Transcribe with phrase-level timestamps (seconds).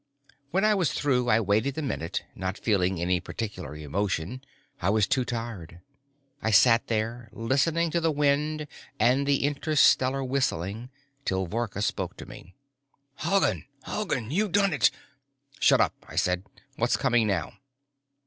[0.49, 4.41] When I was through, I waited a minute, not feeling any particular emotion.
[4.81, 5.79] I was too tired.
[6.41, 8.65] I sat there, listening to the wind
[8.99, 10.89] and the interstellar whistling,
[11.23, 12.55] till Vorka spoke to me.
[13.17, 13.65] "Halgan!
[13.83, 14.89] Halgan, you've done it!"
[15.59, 16.45] "Shut up," I said.
[16.77, 17.53] "What's coming now?"